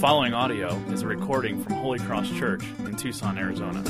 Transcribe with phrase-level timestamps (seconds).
[0.00, 3.82] following audio is a recording from Holy Cross Church in Tucson, Arizona.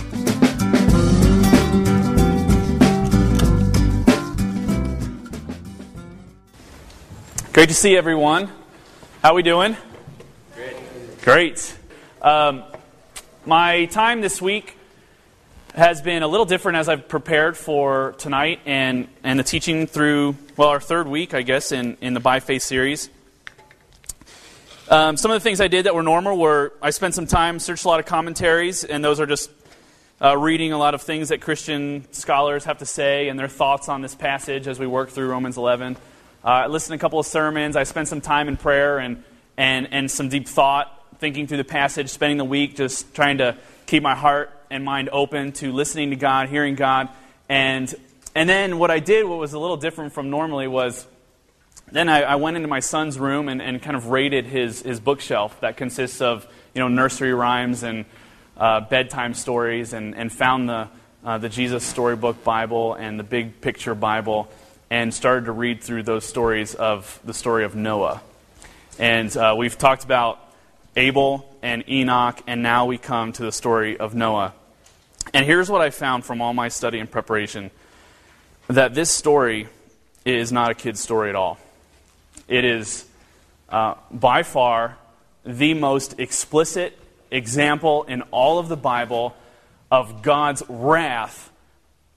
[7.53, 8.51] Great to see everyone.
[9.23, 9.77] How we doing?
[10.57, 10.77] Great.
[11.23, 11.79] Great.
[12.21, 12.65] Um,
[13.47, 14.77] my time this week
[15.77, 20.35] has been a little different as I've prepared for tonight and, and the teaching through,
[20.57, 23.11] well, our third week, I guess, in, in the By Faith series.
[24.91, 27.61] Um, some of the things I did that were normal were I spent some time,
[27.61, 29.49] searched a lot of commentaries, and those are just
[30.21, 33.89] uh, reading a lot of things that Christian scholars have to say and their thoughts
[33.89, 35.97] on this passage as we work through Romans 11.
[36.45, 37.77] Uh, I listened to a couple of sermons.
[37.77, 39.23] I spent some time in prayer and,
[39.57, 43.57] and, and some deep thought, thinking through the passage, spending the week just trying to
[43.87, 47.11] keep my heart and mind open to listening to God, hearing God.
[47.49, 47.95] And,
[48.35, 51.07] and then what I did, what was a little different from normally, was
[51.93, 55.01] then I, I, went into my son's room and, and, kind of raided his, his
[55.01, 58.05] bookshelf that consists of you know, nursery rhymes and
[58.57, 60.89] uh, bedtime stories and, and found the,
[61.25, 64.49] uh, the Jesus Storybook Bible and the Big Picture Bible
[64.91, 68.21] and started to read through those stories of the story of Noah.
[68.99, 70.39] And uh, we've talked about
[70.97, 74.53] Abel and Enoch, and now we come to the story of Noah.
[75.33, 77.71] And here's what I found from all my study and preparation
[78.69, 79.69] that this story
[80.25, 81.59] is not a kid's story at all.
[82.51, 83.07] It is
[83.69, 84.99] uh, by far
[85.47, 86.99] the most explicit
[87.31, 89.37] example in all of the Bible
[89.89, 91.53] of God's wrath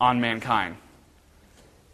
[0.02, 0.78] on mankind.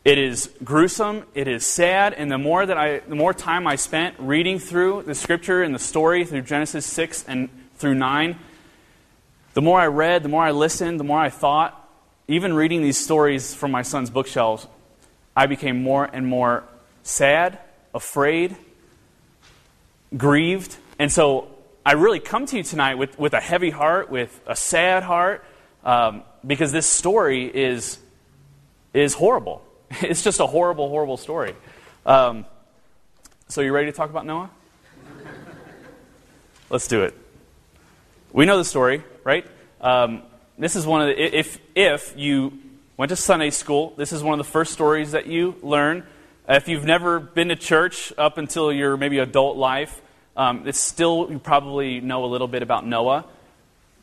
[0.06, 3.76] It is gruesome, it is sad, and the more that I the more time I
[3.76, 8.40] spent reading through the scripture and the story through Genesis 6 and through 9,
[9.54, 11.76] the more I read, the more I listened, the more I thought,
[12.30, 14.66] even reading these stories from my son's bookshelves,
[15.36, 16.64] I became more and more
[17.04, 17.60] sad
[17.94, 18.56] afraid,
[20.16, 20.76] grieved.
[20.98, 21.48] And so
[21.86, 25.44] I really come to you tonight with, with a heavy heart, with a sad heart,
[25.84, 27.98] um, because this story is,
[28.94, 29.64] is horrible.
[30.02, 31.56] It's just a horrible, horrible story.
[32.06, 32.46] Um,
[33.48, 34.52] so, you ready to talk about Noah?
[36.70, 37.18] Let's do it.
[38.32, 39.48] We know the story, right?
[39.82, 40.22] Um,
[40.60, 42.60] this is one of the, if, if you
[42.98, 46.06] went to Sunday school, this is one of the first stories that you learn
[46.50, 50.02] if you've never been to church up until your maybe adult life,
[50.36, 53.26] um, it's still, you probably know a little bit about Noah.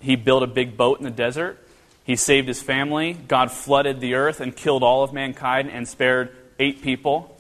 [0.00, 1.58] He built a big boat in the desert.
[2.04, 3.14] He saved his family.
[3.14, 7.36] God flooded the earth and killed all of mankind and spared eight people,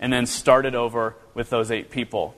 [0.00, 2.34] and then started over with those eight people.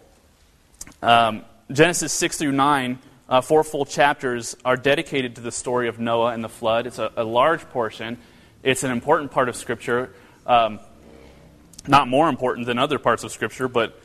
[1.03, 1.43] Um,
[1.73, 2.99] Genesis 6 through 9,
[3.29, 6.87] uh, four full chapters, are dedicated to the story of Noah and the flood.
[6.87, 8.19] It's a, a large portion,
[8.63, 10.13] it's an important part of Scripture.
[10.47, 10.81] Um,
[11.91, 14.01] not more important than other parts of Scripture, but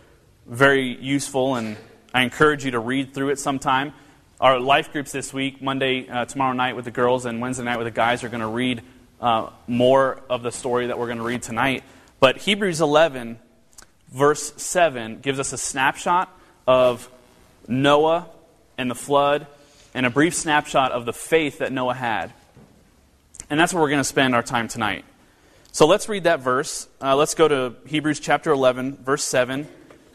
[0.47, 1.78] very useful, and
[2.13, 3.94] I encourage you to read through it sometime.
[4.41, 7.78] Our life groups this week, Monday, uh, tomorrow night with the girls, and Wednesday night
[7.78, 8.81] with the guys, are going to read
[9.22, 11.84] uh, more of the story that we're going to read tonight.
[12.19, 13.40] But Hebrews 11,
[14.12, 16.29] verse 7, gives us a snapshot
[16.68, 17.09] of
[17.68, 18.28] Noah
[18.78, 19.47] and the flood,
[19.94, 22.34] and a brief snapshot of the faith that Noah had.
[23.50, 25.06] And that's where we're going to spend our time tonight.
[25.75, 26.88] So let's read that verse.
[27.02, 29.68] Uh, let's go to Hebrews chapter 11, verse 7.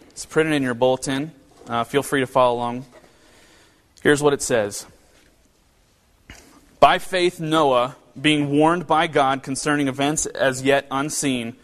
[0.08, 1.32] It's printed in your bulletin.
[1.68, 2.86] Uh, feel free to follow along.
[4.02, 4.86] Here's what it says
[6.80, 11.56] By faith, Noah, being warned by God concerning events as yet unseen,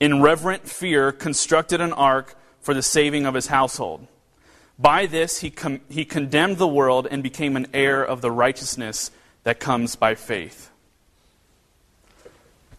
[0.00, 4.06] in reverent fear constructed an ark for the saving of his household.
[4.78, 9.10] By this, he, com- he condemned the world and became an heir of the righteousness
[9.44, 10.70] that comes by faith.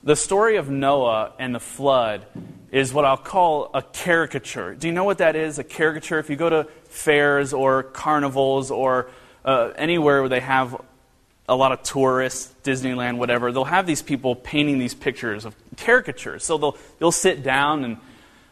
[0.05, 2.25] The story of Noah and the flood
[2.73, 4.75] is what I'll call a caricature.
[4.75, 5.59] Do you know what that is?
[5.59, 6.19] A caricature?
[6.19, 9.09] If you go to fairs or carnivals or
[9.45, 10.75] uh, anywhere where they have
[11.47, 16.43] a lot of tourists, Disneyland, whatever, they'll have these people painting these pictures of caricatures.
[16.43, 17.97] So they'll, they'll sit down and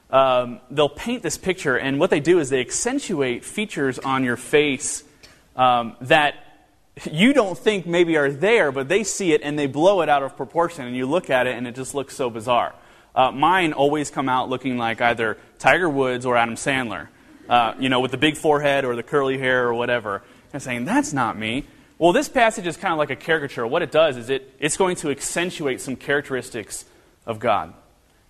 [0.09, 4.35] um, they'll paint this picture, and what they do is they accentuate features on your
[4.35, 5.03] face
[5.55, 6.35] um, that
[7.09, 10.23] you don't think maybe are there, but they see it and they blow it out
[10.23, 12.75] of proportion, and you look at it and it just looks so bizarre.
[13.15, 17.07] Uh, mine always come out looking like either Tiger Woods or Adam Sandler,
[17.49, 20.21] uh, you know, with the big forehead or the curly hair or whatever,
[20.53, 21.65] and saying, that's not me.
[21.97, 23.67] Well, this passage is kind of like a caricature.
[23.67, 26.85] What it does is it, it's going to accentuate some characteristics
[27.25, 27.73] of God.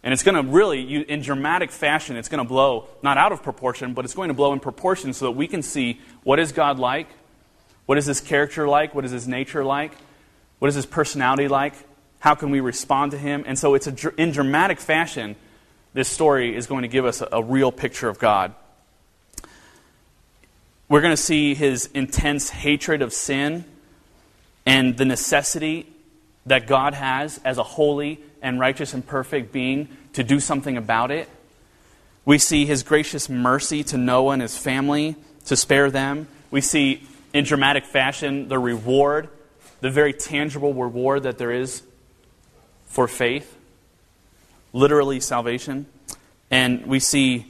[0.04, 3.32] And it's going to really, you, in dramatic fashion, it's going to blow, not out
[3.32, 6.40] of proportion, but it's going to blow in proportion so that we can see what
[6.40, 7.08] is God like,
[7.92, 8.96] what is his character like?
[8.96, 9.92] What is his nature like?
[10.60, 11.74] What is his personality like?
[12.22, 13.44] How can we respond to him?
[13.46, 15.36] And so it's a, in dramatic fashion,
[15.92, 18.56] this story is going to give us a, a real picture of God.
[20.88, 23.66] we're going to see his intense hatred of sin
[24.66, 25.86] and the necessity
[26.46, 31.12] that God has as a holy and righteous and perfect being to do something about
[31.12, 31.28] it.
[32.24, 35.18] We see his gracious mercy to Noah and his family
[35.48, 36.30] to spare them.
[36.52, 39.30] We see, in dramatic fashion, the reward,
[39.80, 41.84] the very tangible reward that there is
[42.86, 43.58] for faith,
[44.74, 45.86] literally salvation.
[46.50, 47.48] And we see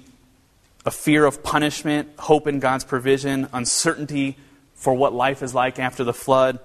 [0.86, 4.38] a fear of punishment, hope in God's provision, uncertainty
[4.76, 6.60] for what life is like after the flood.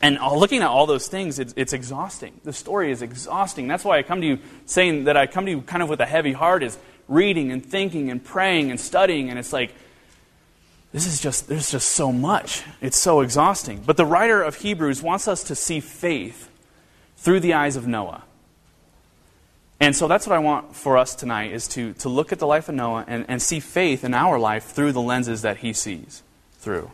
[0.00, 2.40] And looking at all those things, it's, it's, exhausting.
[2.42, 3.68] The story is exhausting.
[3.68, 6.00] That's why I come to you saying that I come to you kind of with
[6.00, 6.76] a heavy heart, is
[7.06, 9.30] reading and thinking and praying and studying.
[9.30, 9.72] And it's like,
[10.92, 12.62] this is just, there's just so much.
[12.80, 13.82] It's so exhausting.
[13.84, 16.50] But the writer of Hebrews wants us to see faith
[17.16, 18.24] through the eyes of Noah.
[19.80, 22.46] And so that's what I want for us tonight is to, to look at the
[22.46, 25.72] life of Noah and, and see faith in our life through the lenses that he
[25.72, 26.22] sees
[26.58, 26.90] through.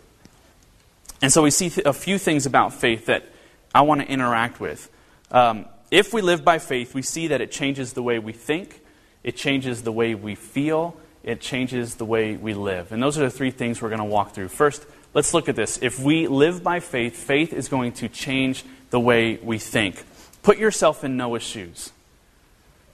[1.21, 3.27] And so we see th- a few things about faith that
[3.75, 4.89] I want to interact with.
[5.31, 8.81] Um, if we live by faith, we see that it changes the way we think,
[9.25, 10.97] it changes the way we feel,
[11.29, 12.91] it changes the way we live.
[12.91, 14.49] And those are the three things we're going to walk through.
[14.49, 15.79] First, let's look at this.
[15.83, 20.03] If we live by faith, faith is going to change the way we think.
[20.43, 21.93] Put yourself in Noah's shoes.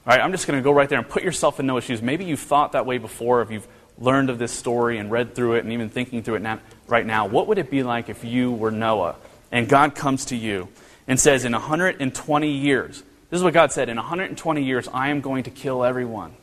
[0.05, 2.03] All right, I'm just going to go right there and put yourself in Noah's shoes.
[2.03, 3.69] Maybe you've thought that way before, if you've
[4.01, 6.59] learned of this story and read through it and even thinking through it now,
[6.89, 7.27] right now.
[7.27, 9.15] What would it be like if you were Noah
[9.53, 10.69] and God comes to you
[11.07, 15.21] and says, In 120 years, this is what God said, in 120 years, I am
[15.21, 16.35] going to kill everyone.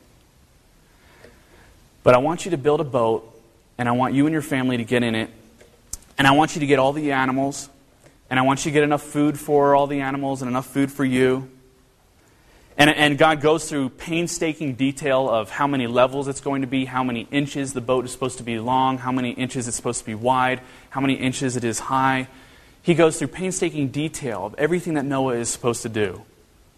[2.03, 3.27] But I want you to build a boat,
[3.77, 5.29] and I want you and your family to get in it,
[6.17, 7.69] and I want you to get all the animals,
[8.29, 10.91] and I want you to get enough food for all the animals and enough food
[10.91, 11.49] for you.
[12.77, 16.85] And, and God goes through painstaking detail of how many levels it's going to be,
[16.85, 19.99] how many inches the boat is supposed to be long, how many inches it's supposed
[19.99, 22.27] to be wide, how many inches it is high.
[22.81, 26.23] He goes through painstaking detail of everything that Noah is supposed to do.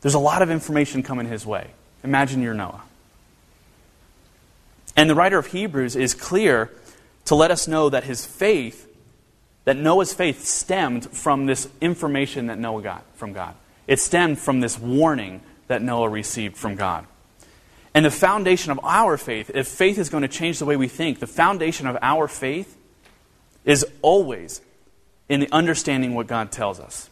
[0.01, 1.69] There's a lot of information coming his way.
[2.03, 2.81] Imagine you're Noah.
[4.95, 6.72] And the writer of Hebrews is clear
[7.25, 8.88] to let us know that his faith,
[9.66, 13.56] that Noah's faith stemmed from this information that Noah got from God.
[13.88, 17.07] It stemmed from this warning that Noah received from God.
[17.94, 20.88] And the foundation of our faith, if faith is going to change the way we
[20.88, 22.78] think, the foundation of our faith
[23.66, 24.62] is always
[25.30, 27.10] in the understanding what God tells us.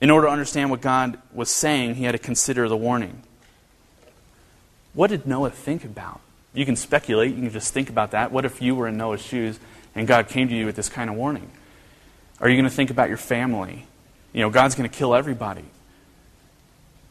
[0.00, 3.22] In order to understand what God was saying, he had to consider the warning.
[4.92, 6.20] What did Noah think about?
[6.58, 8.32] You can speculate, you can just think about that.
[8.32, 9.60] What if you were in Noah's shoes
[9.94, 11.52] and God came to you with this kind of warning?
[12.40, 13.86] Are you going to think about your family?
[14.32, 15.64] You know, God's going to kill everybody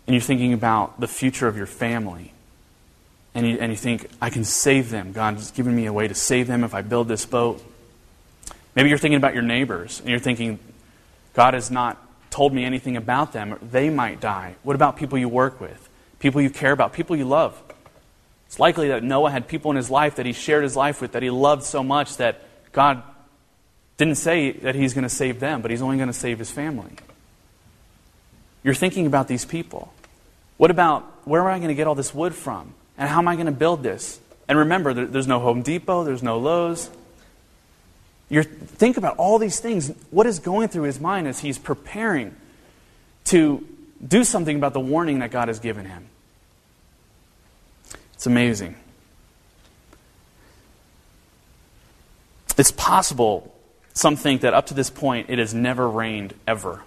[0.06, 2.34] and you're thinking about the future of your family,
[3.34, 5.14] and you, and you think, I can save them.
[5.14, 7.64] God's given me a way to save them if I build this boat.
[8.76, 10.60] Maybe you're thinking about your neighbors, and you're thinking,
[11.34, 11.98] God has not
[12.32, 13.58] told me anything about them.
[13.62, 14.56] They might die.
[14.64, 15.90] What about people you work with,
[16.20, 17.62] people you care about, people you love?
[18.48, 21.12] It's likely that Noah had people in his life that he shared his life with
[21.12, 22.42] that he loved so much that
[22.72, 23.04] God
[23.98, 26.50] didn't say that he's going to save them, but he's only going to save his
[26.50, 26.92] family.
[28.64, 29.94] You're thinking about these people.
[30.58, 32.74] What about where am I going to get all this wood from?
[32.98, 34.20] And how am I going to build this?
[34.48, 36.90] And remember, there's no Home Depot, there's no Lowe's.
[38.30, 39.92] You're, think about all these things.
[40.10, 42.36] What is going through his mind as he's preparing
[43.26, 43.66] to
[44.06, 46.08] do something about the warning that God has given him?
[48.18, 48.76] It's amazing.
[52.58, 53.54] It's possible,
[53.94, 56.82] some think, that up to this point it has never rained ever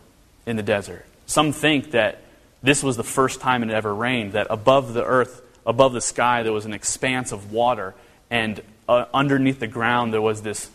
[0.44, 1.06] in the desert.
[1.26, 2.20] Some think that
[2.64, 6.42] this was the first time it ever rained, that above the earth, above the sky,
[6.42, 7.94] there was an expanse of water,
[8.28, 10.68] and uh, underneath the ground there was this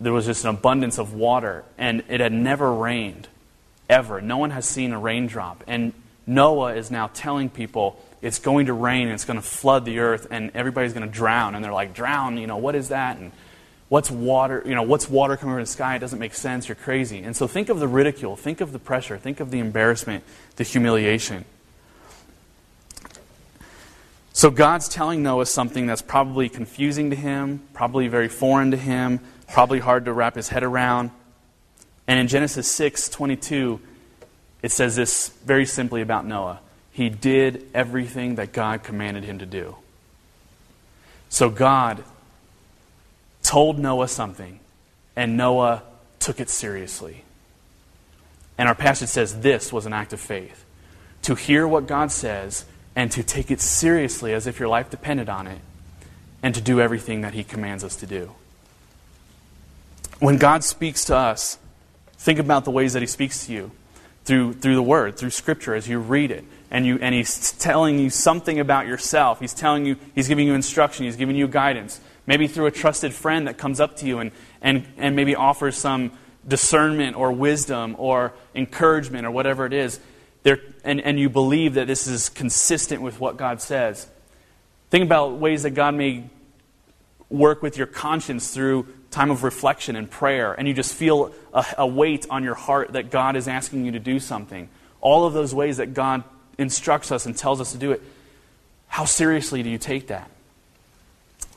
[0.00, 3.28] there was just an abundance of water, and it had never rained
[3.88, 4.20] ever.
[4.20, 5.64] No one has seen a raindrop.
[5.66, 5.94] And
[6.26, 9.98] Noah is now telling people it's going to rain and it's going to flood the
[9.98, 11.54] earth and everybody's going to drown.
[11.54, 13.18] And they're like, drown, you know, what is that?
[13.18, 13.32] And
[13.88, 15.96] what's water, you know, what's water coming from the sky?
[15.96, 16.68] It doesn't make sense.
[16.68, 17.18] You're crazy.
[17.18, 20.22] And so think of the ridicule, think of the pressure, think of the embarrassment,
[20.56, 21.44] the humiliation.
[24.32, 29.20] So God's telling Noah something that's probably confusing to him, probably very foreign to him,
[29.48, 31.10] probably hard to wrap his head around.
[32.06, 33.80] And in Genesis 6 22,
[34.62, 36.60] it says this very simply about Noah.
[36.92, 39.76] He did everything that God commanded him to do.
[41.28, 42.04] So God
[43.42, 44.60] told Noah something,
[45.16, 45.82] and Noah
[46.20, 47.24] took it seriously.
[48.58, 50.64] And our passage says this was an act of faith
[51.22, 55.28] to hear what God says and to take it seriously as if your life depended
[55.28, 55.60] on it,
[56.42, 58.32] and to do everything that He commands us to do.
[60.18, 61.58] when God speaks to us,
[62.14, 63.70] think about the ways that He speaks to you
[64.24, 66.44] through, through the Word, through Scripture, as you read it.
[66.72, 69.38] And, you, and He's telling you something about yourself.
[69.38, 72.00] He's telling you, He's giving you instruction, He's giving you guidance.
[72.26, 75.76] Maybe through a trusted friend that comes up to you and, and, and maybe offers
[75.76, 76.12] some
[76.48, 80.00] discernment or wisdom or encouragement or whatever it is.
[80.44, 84.08] There, and, and you believe that this is consistent with what God says.
[84.90, 86.24] Think about ways that God may
[87.28, 91.64] work with your conscience through time of reflection and prayer, and you just feel a,
[91.78, 94.68] a, weight on your heart that God is asking you to do something.
[95.00, 96.24] All of those ways that God
[96.58, 98.02] instructs us and tells us to do it.
[98.88, 100.30] How seriously do you take that?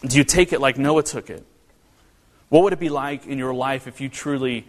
[0.06, 1.46] Do you take it like Noah took it?
[2.50, 4.66] What would it be like in your life if you truly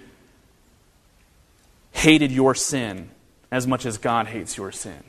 [1.93, 3.11] hated your sin
[3.51, 5.03] as much as God hates your sin?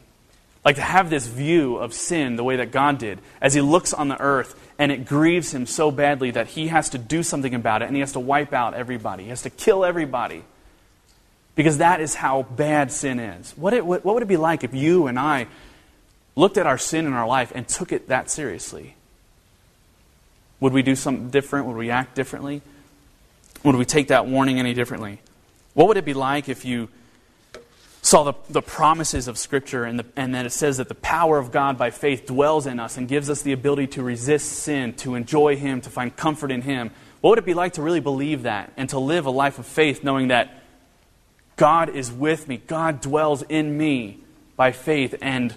[0.66, 3.94] Like to have this view of sin the way that God did, as He looks
[3.94, 7.56] on the earth and it grieves Him so badly that He has to do something
[7.56, 9.24] about it and He has to wipe out everybody.
[9.24, 10.44] He has to kill everybody.
[11.58, 13.52] Because that is how bad sin is.
[13.58, 15.48] What, it, what would it be like if you and I
[16.36, 18.96] looked at our sin in our life and took it that seriously?
[20.60, 21.66] Would we do something different?
[21.66, 22.62] Would we act differently?
[23.64, 25.20] Would we take that warning any differently?
[25.74, 26.90] What would it be like if you
[28.04, 31.40] saw the, the promises of Scripture and, the, and that it says that the power
[31.40, 34.94] of God by faith dwells in us and gives us the ability to resist sin,
[34.94, 36.92] to enjoy Him, to find comfort in Him?
[37.22, 39.66] What would it be like to really believe that and to live a life of
[39.66, 40.64] faith knowing that
[41.58, 44.20] God is with me, God dwells in me
[44.56, 45.54] by faith, and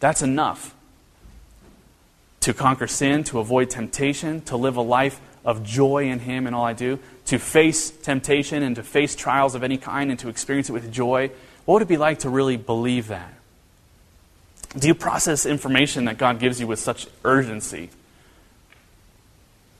[0.00, 0.74] that's enough?
[2.40, 6.54] to conquer sin, to avoid temptation, to live a life of joy in Him in
[6.54, 10.28] all I do, to face temptation and to face trials of any kind and to
[10.28, 11.30] experience it with joy.
[11.64, 13.34] What would it be like to really believe that?
[14.76, 17.90] Do you process information that God gives you with such urgency?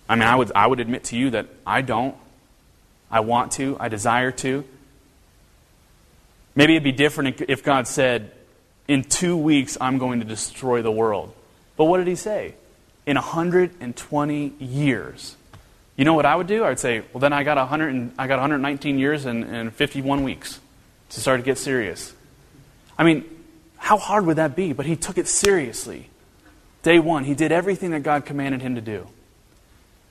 [0.08, 2.16] I mean, I would, I would admit to you that I don't.
[3.10, 3.76] I want to.
[3.80, 4.64] I desire to.
[6.60, 8.32] Maybe it'd be different if God said,
[8.86, 11.32] In two weeks, I'm going to destroy the world.
[11.78, 12.52] But what did he say?
[13.06, 15.36] In 120 years.
[15.96, 16.62] You know what I would do?
[16.62, 19.72] I would say, well, then I got, 100 and, I got 119 years and, and
[19.72, 20.60] 51 weeks
[21.08, 22.12] to start to get serious.
[22.98, 23.24] I mean,
[23.78, 24.74] how hard would that be?
[24.74, 26.10] But he took it seriously.
[26.82, 29.06] Day one, he did everything that God commanded him to do.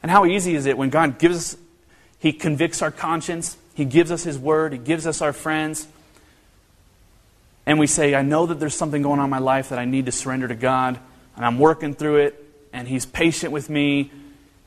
[0.02, 1.58] And how easy is it when God gives us,
[2.18, 5.88] he convicts our conscience, he gives us his word, he gives us our friends,
[7.70, 9.86] and we say, I know that there's something going on in my life that I
[9.86, 11.00] need to surrender to God
[11.36, 14.10] and I'm working through it, and He's patient with me.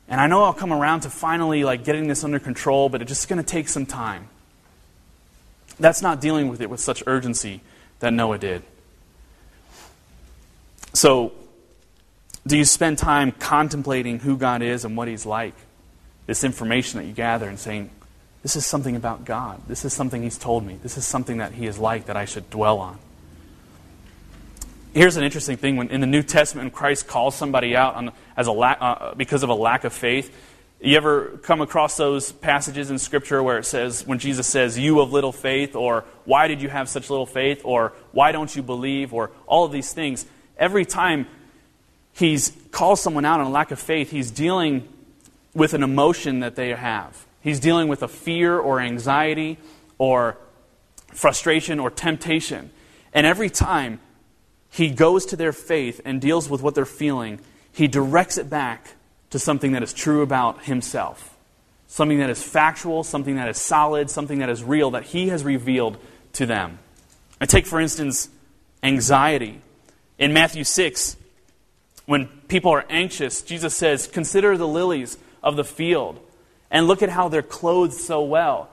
[0.06, 3.08] And I know I'll come around to finally like getting this under control, but it's
[3.08, 4.28] just going to take some time.
[5.80, 7.60] That's not dealing with it with such urgency
[7.98, 8.62] that Noah did.
[10.92, 11.32] So,
[12.46, 15.54] do you spend time contemplating who God is and what He's like?
[16.26, 17.90] This information that you gather and saying,
[18.42, 19.60] this is something about God.
[19.68, 20.78] This is something He's told me.
[20.82, 22.98] This is something that He is like that I should dwell on.
[24.92, 25.76] Here's an interesting thing.
[25.76, 29.14] When in the New Testament, when Christ calls somebody out on, as a lack, uh,
[29.14, 30.34] because of a lack of faith,
[30.80, 35.00] you ever come across those passages in Scripture where it says, when Jesus says, You
[35.00, 38.62] of little faith, or Why did you have such little faith, or Why don't you
[38.62, 40.26] believe, or all of these things?
[40.58, 41.26] Every time
[42.12, 42.38] he
[42.72, 44.86] calls someone out on a lack of faith, he's dealing
[45.54, 47.24] with an emotion that they have.
[47.42, 49.58] He's dealing with a fear or anxiety
[49.98, 50.38] or
[51.12, 52.70] frustration or temptation.
[53.12, 54.00] And every time
[54.70, 57.40] he goes to their faith and deals with what they're feeling,
[57.72, 58.94] he directs it back
[59.30, 61.36] to something that is true about himself.
[61.88, 65.44] Something that is factual, something that is solid, something that is real, that he has
[65.44, 65.98] revealed
[66.34, 66.78] to them.
[67.40, 68.28] I take, for instance,
[68.82, 69.60] anxiety.
[70.18, 71.16] In Matthew 6,
[72.06, 76.20] when people are anxious, Jesus says, Consider the lilies of the field,
[76.72, 78.68] and look at how they're clothed so well.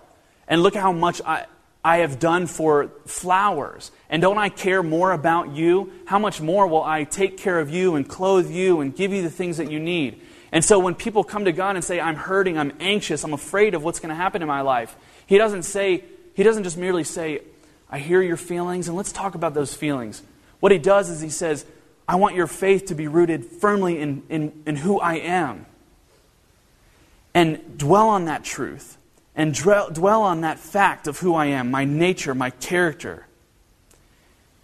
[0.48, 1.46] And look at how much I,
[1.84, 3.92] I have done for flowers.
[4.10, 5.92] And don't I care more about you?
[6.06, 9.22] How much more will I take care of you and clothe you and give you
[9.22, 10.22] the things that you need?
[10.52, 13.76] And so when people come to God and say, I'm hurting, I'm anxious, I'm afraid
[13.76, 14.96] of what's going to happen in my life,
[15.28, 16.04] He doesn't say,
[16.34, 17.42] He doesn't just merely say,
[17.90, 20.24] I hear your feelings and let's talk about those feelings.
[20.60, 21.66] What He does is He says,
[22.08, 25.68] I want your faith to be rooted firmly in, in, in who I am.
[27.34, 28.98] And dwell on that truth
[29.40, 33.26] and dwell on that fact of who I am, my nature, my character.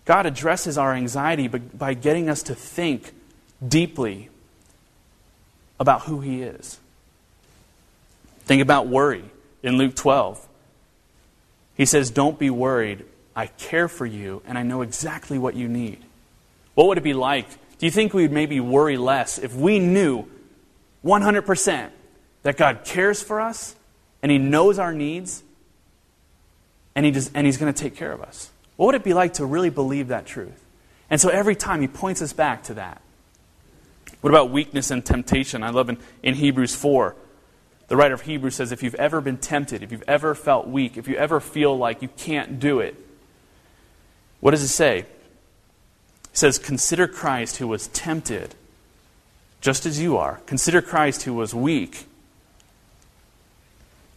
[0.04, 3.14] God addresses our anxiety by getting us to think
[3.66, 4.30] deeply
[5.80, 6.78] about who He is.
[8.42, 9.24] Think about worry
[9.64, 10.46] in Luke 12.
[11.76, 13.06] He says, Don't be worried.
[13.34, 16.00] I care for you, and I know exactly what you need.
[16.74, 17.50] What would it be like?
[17.80, 20.26] Do you think we'd maybe worry less if we knew
[21.04, 21.90] 100%
[22.46, 23.76] that God cares for us
[24.22, 25.42] and He knows our needs,
[26.94, 28.52] and, he and He's going to take care of us.
[28.76, 30.64] What would it be like to really believe that truth?
[31.10, 33.02] And so every time He points us back to that.
[34.22, 35.64] What about weakness and temptation?
[35.64, 37.16] I love in, in Hebrews 4.
[37.88, 40.98] The writer of Hebrews says, if you've ever been tempted, if you've ever felt weak,
[40.98, 42.96] if you ever feel like you can't do it,
[44.40, 45.00] what does it say?
[45.00, 45.08] It
[46.34, 48.54] says, Consider Christ who was tempted
[49.62, 50.42] just as you are.
[50.46, 52.06] Consider Christ who was weak,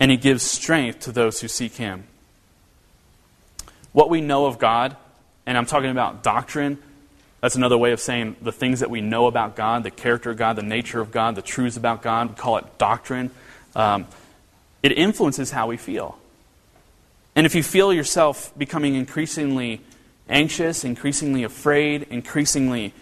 [0.00, 2.04] and he gives strength to those who seek him.
[3.92, 4.96] What we know of God,
[5.46, 6.78] and I'm talking about doctrine,
[7.40, 10.36] that's another way of saying the things that we know about God, the character of
[10.36, 12.30] God, the nature of God, the truths about God.
[12.30, 13.30] We call it doctrine.
[13.76, 14.06] Um,
[14.82, 16.18] it influences how we feel.
[17.36, 19.80] And if you feel yourself becoming increasingly
[20.28, 22.92] anxious, increasingly afraid, increasingly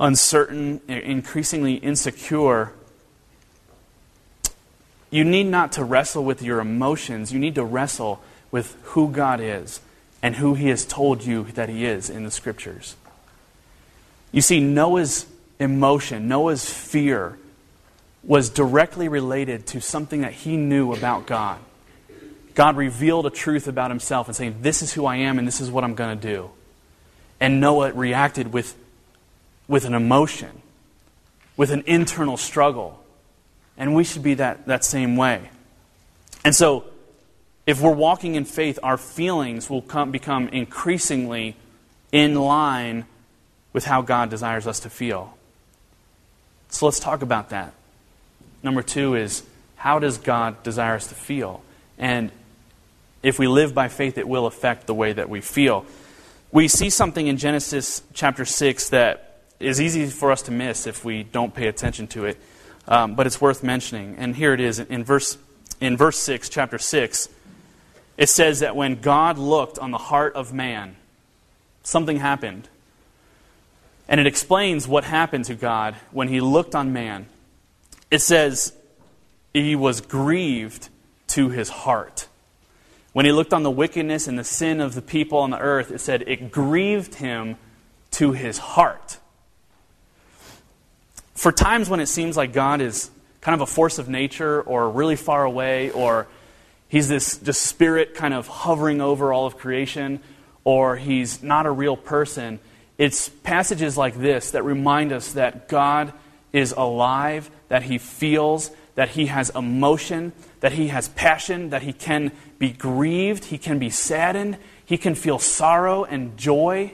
[0.00, 2.72] uncertain, increasingly insecure,
[5.10, 7.32] you need not to wrestle with your emotions.
[7.32, 9.80] You need to wrestle with who God is
[10.22, 12.96] and who He has told you that He is in the Scriptures.
[14.32, 15.26] You see, Noah's
[15.58, 17.38] emotion, Noah's fear,
[18.22, 21.58] was directly related to something that he knew about God.
[22.54, 25.60] God revealed a truth about himself and saying, This is who I am and this
[25.60, 26.50] is what I'm going to do.
[27.40, 28.76] And Noah reacted with,
[29.68, 30.62] with an emotion,
[31.56, 33.02] with an internal struggle.
[33.78, 35.48] And we should be that, that same way.
[36.44, 36.84] And so,
[37.66, 41.54] if we're walking in faith, our feelings will come, become increasingly
[42.12, 43.04] in line
[43.72, 45.36] with how God desires us to feel.
[46.70, 47.72] So let's talk about that.
[48.62, 49.42] Number two is
[49.76, 51.62] how does God desire us to feel?
[51.98, 52.30] And
[53.22, 55.84] if we live by faith, it will affect the way that we feel.
[56.50, 61.04] We see something in Genesis chapter 6 that is easy for us to miss if
[61.04, 62.38] we don't pay attention to it,
[62.88, 64.16] um, but it's worth mentioning.
[64.16, 65.38] And here it is in verse,
[65.80, 67.28] in verse 6, chapter 6.
[68.16, 70.96] It says that when God looked on the heart of man,
[71.84, 72.68] something happened.
[74.08, 77.26] And it explains what happened to God when he looked on man.
[78.10, 78.72] It says,
[79.52, 80.88] he was grieved
[81.28, 82.26] to his heart.
[83.12, 85.90] When he looked on the wickedness and the sin of the people on the earth,
[85.90, 87.56] it said it grieved him
[88.12, 89.18] to his heart.
[91.38, 94.90] For times when it seems like God is kind of a force of nature or
[94.90, 96.26] really far away, or
[96.88, 100.18] he's this just spirit kind of hovering over all of creation,
[100.64, 102.58] or he's not a real person,
[102.98, 106.12] it's passages like this that remind us that God
[106.52, 111.92] is alive, that he feels, that he has emotion, that he has passion, that he
[111.92, 116.92] can be grieved, he can be saddened, he can feel sorrow and joy.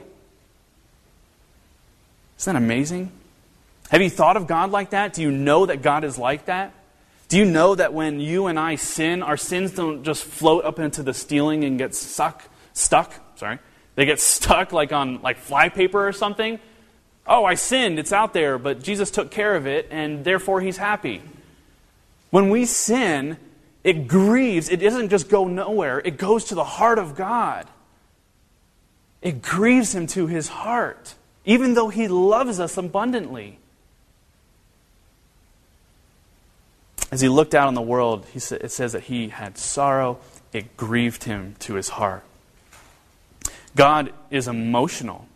[2.37, 3.11] Isn't that amazing?
[3.89, 5.13] Have you thought of God like that?
[5.13, 6.73] Do you know that God is like that?
[7.27, 10.79] Do you know that when you and I sin, our sins don't just float up
[10.79, 12.43] into the ceiling and get stuck,
[12.73, 13.59] stuck, sorry,
[13.95, 16.59] they get stuck like on like flypaper or something.
[17.27, 20.77] Oh, I sinned, it's out there, but Jesus took care of it, and therefore he's
[20.77, 21.23] happy.
[22.29, 23.37] When we sin,
[23.83, 24.69] it grieves.
[24.69, 27.67] It doesn't just go nowhere, it goes to the heart of God.
[29.21, 33.57] It grieves him to his heart, even though he loves us abundantly.
[37.11, 40.19] As he looked out on the world, he sa- it says that he had sorrow.
[40.53, 42.23] It grieved him to his heart.
[43.75, 45.27] God is emotional.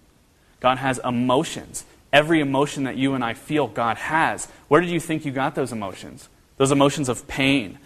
[0.59, 1.85] God has emotions.
[2.11, 4.47] Every emotion that you and I feel, God has.
[4.67, 6.27] Where did you think you got those emotions?
[6.57, 7.77] Those emotions of pain,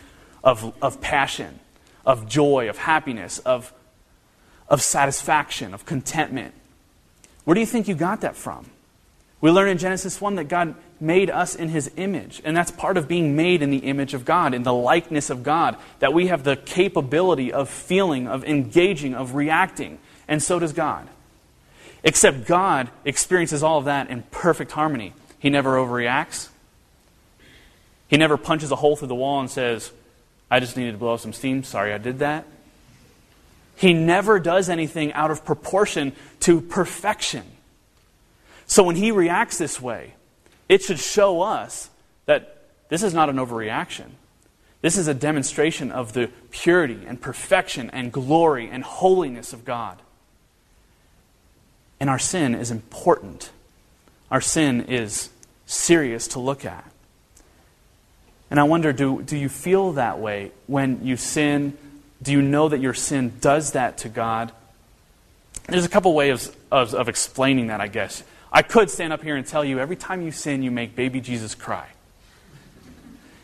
[0.43, 1.59] of, of passion,
[2.05, 3.73] of joy, of happiness, of,
[4.67, 6.53] of satisfaction, of contentment.
[7.43, 8.67] Where do you think you got that from?
[9.43, 12.41] We learn in Genesis 1 that God made us in his image.
[12.45, 15.43] And that's part of being made in the image of God, in the likeness of
[15.43, 20.71] God, that we have the capability of feeling, of engaging, of reacting and so does
[20.71, 21.09] God.
[22.05, 25.13] Except God experiences all of that in perfect harmony.
[25.39, 26.47] He never overreacts.
[28.07, 29.91] He never punches a hole through the wall and says,
[30.49, 31.65] I just needed to blow some steam.
[31.65, 32.45] Sorry I did that.
[33.75, 37.43] He never does anything out of proportion to perfection.
[38.73, 40.15] So when he reacts this way,
[40.67, 41.91] it should show us
[42.25, 44.05] that this is not an overreaction.
[44.81, 49.99] This is a demonstration of the purity and perfection and glory and holiness of God.
[51.99, 53.51] And our sin is important.
[54.31, 55.29] Our sin is
[55.67, 56.91] serious to look at.
[58.49, 61.77] And I wonder do, do you feel that way when you sin?
[62.23, 64.51] Do you know that your sin does that to God?
[65.67, 68.23] There's a couple ways of, of explaining that, I guess.
[68.53, 71.19] I could stand up here and tell you every time you sin, you make baby
[71.19, 71.87] Jesus cry.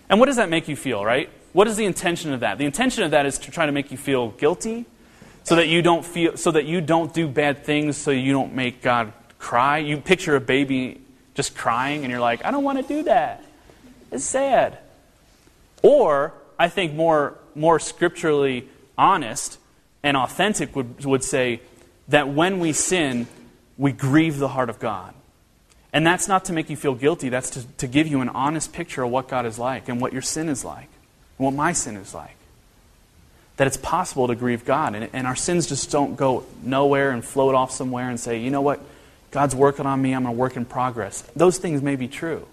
[0.08, 1.30] And what does that make you feel, right?
[1.54, 2.58] what is the intention of that?
[2.58, 4.86] The intention of that is to try to make you feel guilty
[5.44, 8.54] so that you don't feel so that you don't do bad things so you don't
[8.54, 9.80] make God cry.
[9.80, 11.02] You picture a baby
[11.34, 13.44] just crying and you're like, I don't want to do that.
[14.12, 14.78] It's sad.
[15.82, 18.68] Or I think more more scripturally
[18.98, 19.58] honest
[20.04, 21.62] and authentic would, would say
[22.10, 23.28] that when we sin,
[23.80, 25.14] we grieve the heart of God.
[25.92, 28.74] And that's not to make you feel guilty, that's to, to give you an honest
[28.74, 30.90] picture of what God is like and what your sin is like
[31.38, 32.36] and what my sin is like.
[33.58, 34.94] That it's possible to grieve God.
[34.94, 38.52] And, and our sins just don't go nowhere and float off somewhere and say, you
[38.52, 38.82] know what?
[39.32, 41.22] God's working on me, I'm a work in progress.
[41.36, 42.48] Those things may be true.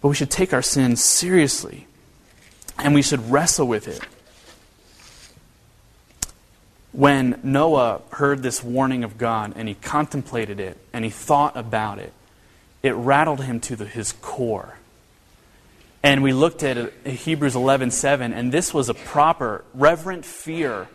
[0.00, 1.86] But we should take our sins seriously
[2.78, 4.00] and we should wrestle with it.
[6.98, 12.00] When Noah heard this warning of God and he contemplated it and he thought about
[12.00, 12.12] it,
[12.82, 14.74] it rattled him to the, his core.
[16.02, 20.88] And we looked at Hebrews 11:7 and this was a proper reverent fear.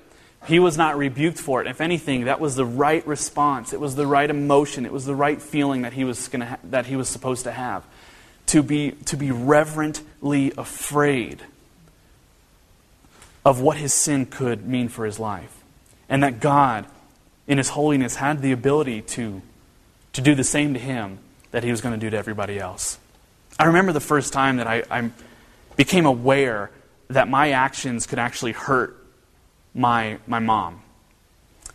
[0.46, 1.68] He was not rebuked for it.
[1.68, 3.72] If anything, that was the right response.
[3.72, 4.86] It was the right emotion.
[4.86, 7.54] It was the right feeling that he was going ha- that he was supposed to
[7.54, 7.86] have.
[8.48, 11.44] To be to be reverently afraid
[13.46, 15.63] of what his sin could mean for his life.
[16.10, 16.86] And that God,
[17.48, 19.42] in his holiness, had the ability to,
[20.14, 21.20] to do the same to him
[21.52, 22.98] that he was going to do to everybody else.
[23.60, 25.10] I remember the first time that I, I
[25.76, 26.72] became aware
[27.10, 28.98] that my actions could actually hurt
[29.74, 30.82] my, my mom.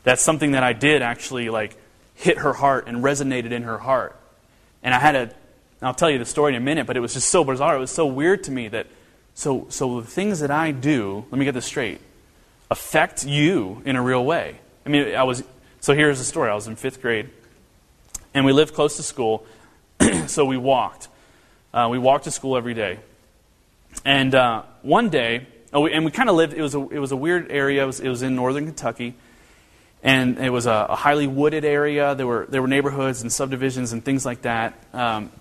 [0.03, 1.77] That's something that I did actually like
[2.15, 4.17] hit her heart and resonated in her heart.
[4.83, 5.31] And I had a,
[5.81, 7.77] I'll tell you the story in a minute, but it was just so bizarre.
[7.77, 8.87] It was so weird to me that
[9.35, 12.01] so, so the things that I do, let me get this straight,
[12.71, 14.59] affect you in a real way.
[14.85, 15.43] I mean, I was,
[15.81, 16.51] so here's the story.
[16.51, 17.31] I was in fifth grade,
[18.35, 19.47] and we lived close to school,
[20.27, 21.09] so we walked.
[21.73, 22.99] Uh, we walked to school every day.
[24.05, 27.13] And uh, one day, oh, and we kind of lived, it was, a, it was
[27.13, 27.83] a weird area.
[27.83, 29.15] It was, it was in northern Kentucky.
[30.03, 32.15] And it was a, a, highly wooded area.
[32.15, 34.81] There were, there were neighborhoods and subdivisions and things like that.
[34.93, 35.33] Um,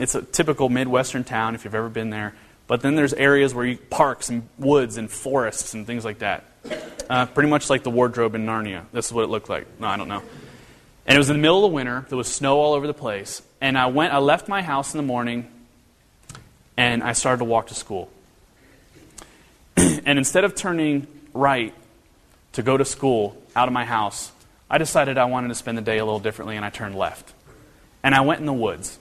[0.00, 2.34] it's a typical Midwestern town if you've ever been there.
[2.66, 6.44] But then there's areas where you parks and woods and forests and things like that.
[7.08, 8.84] Uh, pretty much like the wardrobe in Narnia.
[8.92, 9.66] This is what it looked like.
[9.80, 10.22] No, I don't know.
[11.06, 12.04] And it was in the middle of the winter.
[12.08, 13.40] There was snow all over the place.
[13.60, 14.12] And I went.
[14.12, 15.50] I left my house in the morning,
[16.76, 18.10] and I started to walk to school.
[19.76, 21.72] and instead of turning right
[22.52, 24.32] to go to school out of my house,
[24.70, 27.32] I decided I wanted to spend the day a little differently, and I turned left.
[28.02, 28.98] And I went in the woods.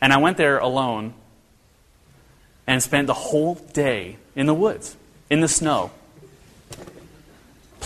[0.00, 1.14] And I went there alone
[2.66, 4.96] and spent the whole day in the woods,
[5.30, 5.90] in the snow,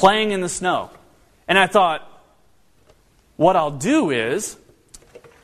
[0.00, 0.90] playing in the snow.
[1.46, 2.06] And I thought,
[3.36, 4.56] what I'll do is,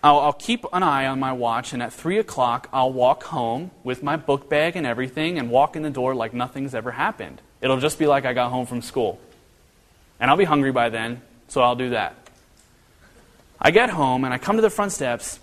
[0.03, 3.71] I'll, I'll, keep an eye on my watch, and at 3 o'clock, I'll walk home
[3.85, 7.41] with my book bag and everything and walk in the door like nothing's ever happened.
[7.61, 9.21] It'll just be like I got home from school.
[10.19, 12.15] And I'll be hungry by then, so I'll do that.
[13.61, 15.39] I get home, and I come to the front steps,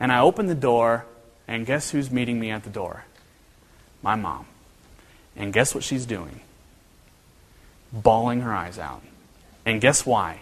[0.00, 1.04] and I open the door,
[1.46, 3.04] and guess who's meeting me at the door?
[4.02, 4.46] my mom.
[5.36, 6.40] And guess what she's doing?
[7.92, 9.02] Bawling her eyes out.
[9.64, 10.40] And guess why?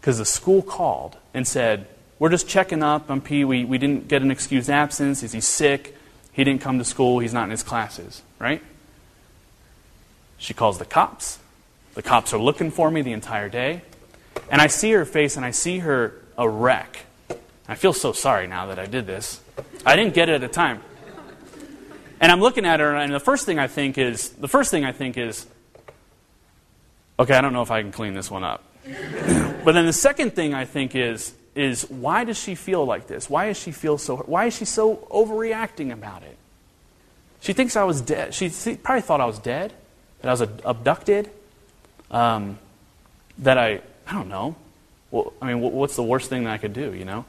[0.00, 1.86] Because the school called and said,
[2.18, 3.44] We're just checking up on P.
[3.44, 5.22] We, we didn't get an excused absence.
[5.22, 5.96] Is he sick?
[6.32, 7.18] He didn't come to school.
[7.18, 8.62] He's not in his classes, right?
[10.38, 11.38] She calls the cops.
[11.94, 13.82] The cops are looking for me the entire day.
[14.50, 17.06] And I see her face and I see her a wreck.
[17.68, 19.40] I feel so sorry now that I did this.
[19.84, 20.82] I didn't get it at the time.
[22.20, 24.84] And I'm looking at her, and the first thing I think is, the first thing
[24.84, 25.46] I think is,
[27.18, 28.64] okay, I don't know if I can clean this one up.
[29.64, 33.28] but then the second thing I think is, is why does she feel like this?
[33.30, 34.18] Why does she feel so?
[34.18, 36.36] Why is she so overreacting about it?
[37.40, 38.34] She thinks I was dead.
[38.34, 39.72] She probably thought I was dead,
[40.20, 41.30] that I was abducted,
[42.10, 42.58] um,
[43.38, 44.56] that I, I don't know.
[45.10, 46.92] Well, I mean, what's the worst thing that I could do?
[46.92, 47.24] You know.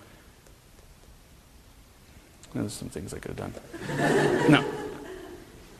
[2.53, 3.53] There's some things I could have done.
[4.49, 4.65] no.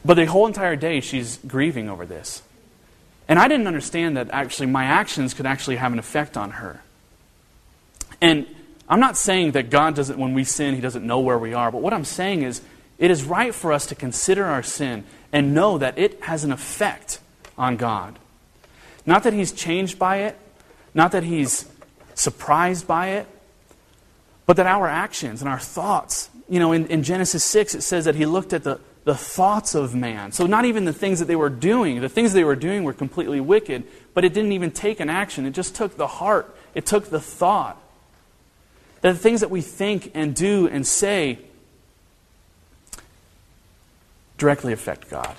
[0.06, 2.44] But the whole entire day, she's grieving over this.
[3.28, 6.82] And I didn't understand that actually my actions could actually have an effect on her.
[8.22, 8.48] And
[8.90, 11.72] I'm not saying that God doesn't, when we sin, He doesn't know where we are.
[11.72, 12.62] But what I'm saying is,
[12.98, 16.52] it is right for us to consider our sin and know that it has an
[16.52, 17.20] effect
[17.58, 18.18] on God.
[19.06, 20.38] Not that He's changed by it,
[20.94, 21.68] not that He's
[22.16, 23.28] surprised by it,
[24.46, 28.06] but that our actions and our thoughts, you know, in, in Genesis 6, it says
[28.06, 30.34] that He looked at the, the thoughts of man.
[30.34, 32.02] So, not even the things that they were doing.
[32.02, 35.46] The things they were doing were completely wicked, but it didn't even take an action.
[35.46, 37.82] It just took the heart, it took the thought.
[39.00, 41.40] That the things that we think and do and say,
[44.38, 45.38] directly affect God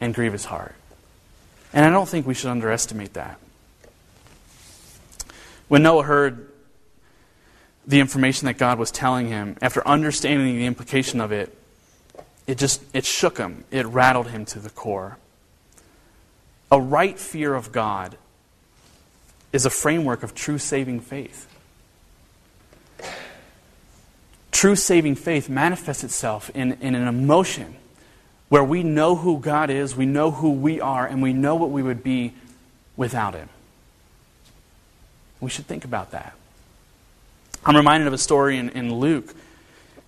[0.00, 0.74] and grieve his heart.
[1.72, 3.38] And I don't think we should underestimate that.
[5.68, 6.50] When Noah heard
[7.86, 11.54] the information that God was telling him, after understanding the implication of it,
[12.48, 13.62] it just it shook him.
[13.70, 15.18] It rattled him to the core.
[16.72, 18.16] A right fear of God
[19.52, 21.46] is a framework of true saving faith.
[24.50, 27.76] True saving faith manifests itself in, in an emotion
[28.48, 31.70] where we know who God is, we know who we are, and we know what
[31.70, 32.32] we would be
[32.96, 33.50] without Him.
[35.40, 36.34] We should think about that.
[37.64, 39.34] I'm reminded of a story in, in Luke,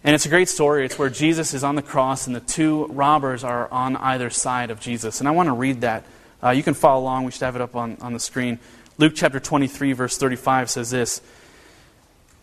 [0.03, 0.85] and it's a great story.
[0.85, 4.71] It's where Jesus is on the cross and the two robbers are on either side
[4.71, 5.21] of Jesus.
[5.21, 6.05] And I want to read that.
[6.43, 7.25] Uh, you can follow along.
[7.25, 8.59] We should have it up on, on the screen.
[8.97, 11.21] Luke chapter 23, verse 35 says this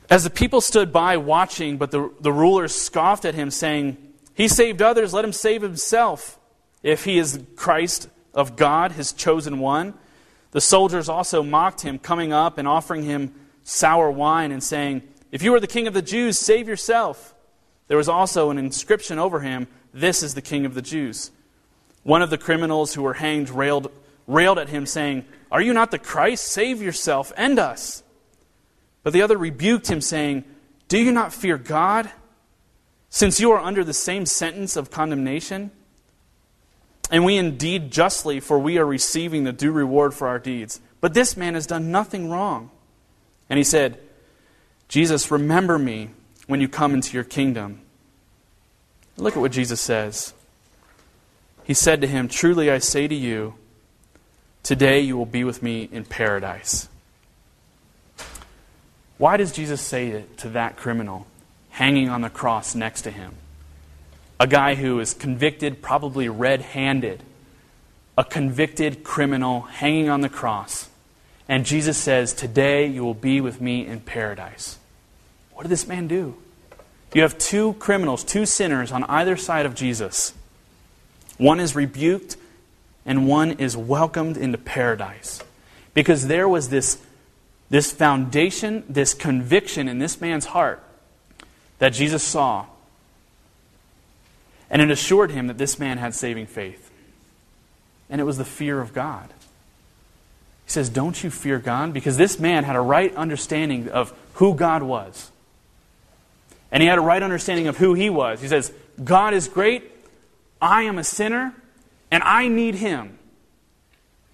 [0.10, 3.98] As the people stood by watching, but the, the rulers scoffed at him, saying,
[4.38, 6.38] he saved others, let him save himself.
[6.84, 9.96] If he is Christ of God, his chosen one.
[10.52, 15.41] The soldiers also mocked him, coming up and offering him sour wine and saying, If
[15.41, 17.34] you are the king of the Jews, save yourself.
[17.88, 21.32] There was also an inscription over him, This is the king of the Jews.
[22.04, 23.91] One of the criminals who were hanged railed,
[24.28, 26.47] railed at him, saying, Are you not the Christ?
[26.47, 28.04] Save yourself and us.
[29.04, 30.43] But the other rebuked him, saying,
[30.88, 32.12] Do you not fear God?
[33.10, 35.71] since you are under the same sentence of condemnation?
[37.10, 40.82] And we indeed justly, for we are receiving the due reward for our deeds.
[41.00, 42.69] But this man has done nothing wrong.
[43.50, 43.97] And he said,
[44.89, 46.10] Jesus, remember me
[46.48, 47.82] when you come into your kingdom.
[49.18, 50.34] Look at what Jesus says.
[51.64, 53.56] He said to him, Truly I say to you,
[54.64, 56.90] today you will be with me in paradise.
[59.18, 61.28] Why does Jesus say it to that criminal?
[61.78, 63.36] hanging on the cross next to him.
[64.40, 67.22] A guy who is convicted, probably red handed.
[68.18, 70.90] A convicted criminal hanging on the cross.
[71.48, 74.80] And Jesus says, Today you will be with me in paradise.
[75.58, 76.36] What did this man do?
[77.15, 80.36] You have two criminals, two sinners on either side of Jesus.
[81.39, 82.38] One is rebuked,
[83.08, 85.41] and one is welcomed into paradise.
[85.96, 87.02] Because there was this,
[87.72, 90.84] this foundation, this conviction in this man's heart
[91.80, 92.67] that Jesus saw,
[94.70, 96.91] and it assured him that this man had saving faith.
[98.12, 99.30] And it was the fear of God.
[100.65, 101.93] He says, Don't you fear God?
[101.93, 105.32] Because this man had a right understanding of who God was.
[106.71, 108.41] And he had a right understanding of who he was.
[108.41, 108.71] He says,
[109.03, 109.91] God is great,
[110.62, 111.53] I am a sinner,
[112.12, 113.17] and I need him.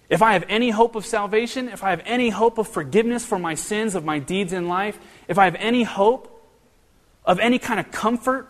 [0.08, 3.38] If I have any hope of salvation, if I have any hope of forgiveness for
[3.38, 6.30] my sins, of my deeds in life, if I have any hope
[7.24, 8.48] of any kind of comfort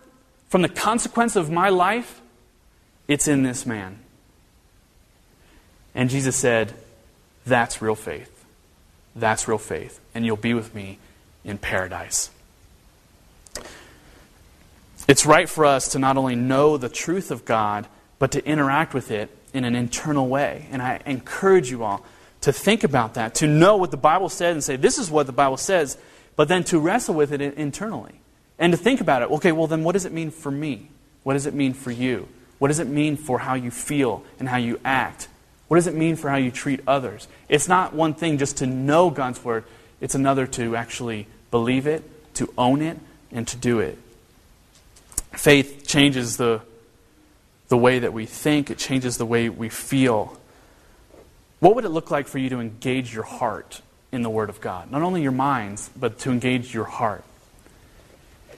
[0.48, 2.20] from the consequence of my life,
[3.06, 3.98] it's in this man.
[5.94, 6.74] And Jesus said,
[7.46, 8.44] That's real faith.
[9.14, 10.00] That's real faith.
[10.14, 10.98] And you'll be with me
[11.44, 12.30] in paradise.
[15.06, 17.86] It's right for us to not only know the truth of God,
[18.18, 20.66] but to interact with it in an internal way.
[20.70, 22.04] And I encourage you all
[22.40, 25.26] to think about that, to know what the Bible says and say, This is what
[25.26, 25.98] the Bible says,
[26.36, 28.20] but then to wrestle with it internally.
[28.58, 30.90] And to think about it, okay, well, then what does it mean for me?
[31.22, 32.28] What does it mean for you?
[32.58, 35.28] What does it mean for how you feel and how you act?
[35.68, 37.26] What does it mean for how you treat others?
[37.48, 39.64] It's not one thing just to know God's Word,
[40.00, 42.98] it's another to actually believe it, to own it,
[43.32, 43.98] and to do it.
[45.36, 46.60] Faith changes the,
[47.68, 50.38] the way that we think, it changes the way we feel.
[51.60, 53.80] What would it look like for you to engage your heart
[54.12, 54.90] in the Word of God?
[54.90, 57.24] Not only your minds, but to engage your heart.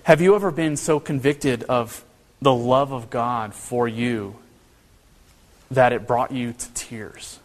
[0.02, 2.04] Have you ever been so convicted of
[2.40, 4.36] the love of God for you
[5.70, 7.38] that it brought you to tears?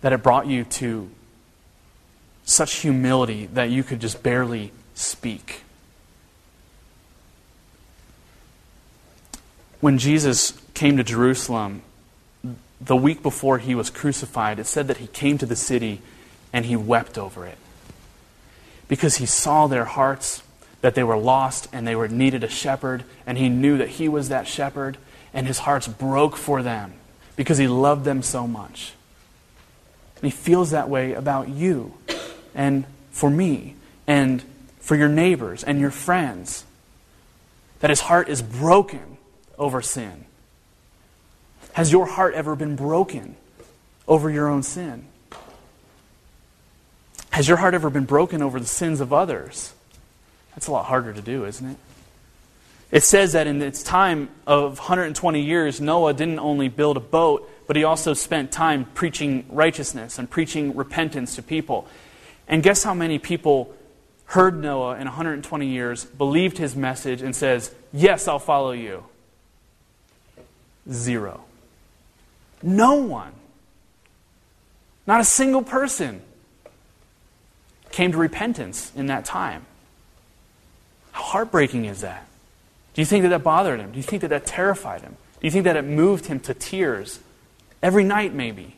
[0.00, 1.10] That it brought you to
[2.44, 5.62] such humility that you could just barely speak?
[9.80, 11.82] When Jesus came to Jerusalem,
[12.80, 16.00] the week before he was crucified, it said that he came to the city
[16.52, 17.58] and he wept over it
[18.88, 20.42] because he saw their hearts
[20.80, 24.08] that they were lost and they were needed a shepherd and he knew that he
[24.08, 24.98] was that shepherd
[25.32, 26.92] and his hearts broke for them
[27.36, 28.92] because he loved them so much
[30.16, 31.94] and he feels that way about you
[32.54, 33.74] and for me
[34.06, 34.42] and
[34.84, 36.64] for your neighbors and your friends
[37.80, 39.16] that his heart is broken
[39.58, 40.24] over sin
[41.72, 43.34] has your heart ever been broken
[44.06, 45.06] over your own sin
[47.34, 49.74] has your heart ever been broken over the sins of others?
[50.54, 51.76] That's a lot harder to do, isn't it?
[52.92, 57.50] It says that in its time of 120 years, Noah didn't only build a boat,
[57.66, 61.88] but he also spent time preaching righteousness and preaching repentance to people.
[62.46, 63.74] And guess how many people
[64.26, 69.04] heard Noah in 120 years, believed his message, and says, Yes, I'll follow you?
[70.90, 71.44] Zero.
[72.62, 73.32] No one.
[75.06, 76.22] Not a single person
[77.90, 79.66] came to repentance in that time.
[81.12, 82.26] How heartbreaking is that?
[82.94, 83.92] Do you think that that bothered him?
[83.92, 85.16] Do you think that that terrified him?
[85.40, 87.20] Do you think that it moved him to tears
[87.82, 88.73] every night, maybe?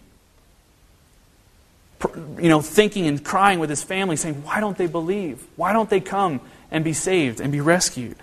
[2.38, 5.44] You know, thinking and crying with his family, saying, Why don't they believe?
[5.56, 8.16] Why don't they come and be saved and be rescued?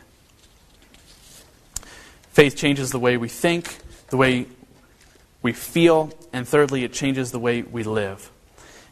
[2.31, 3.77] Faith changes the way we think,
[4.09, 4.47] the way
[5.41, 8.31] we feel, and thirdly, it changes the way we live.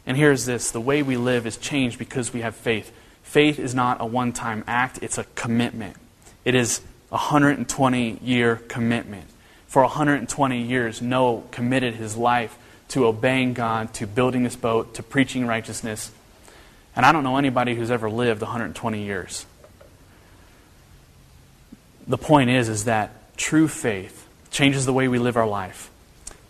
[0.06, 2.92] And here's this the way we live is changed because we have faith.
[3.22, 5.96] Faith is not a one time act, it's a commitment.
[6.44, 9.24] It is a 120 year commitment.
[9.66, 12.58] For 120 years, Noah committed his life
[12.92, 16.10] to obeying God, to building this boat, to preaching righteousness.
[16.94, 19.46] And I don't know anybody who's ever lived 120 years.
[22.06, 25.90] The point is, is that true faith changes the way we live our life.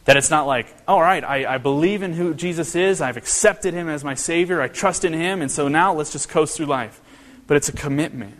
[0.04, 3.72] That it's not like, all right, I, I believe in who Jesus is, I've accepted
[3.72, 6.66] him as my Savior, I trust in him, and so now let's just coast through
[6.66, 7.00] life.
[7.46, 8.34] But it's a commitment.